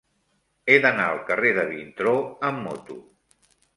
He 0.69 0.77
d'anar 0.85 1.05
al 1.09 1.21
carrer 1.29 1.51
de 1.59 1.65
Vintró 1.73 2.15
amb 2.49 2.67
moto. 2.71 2.99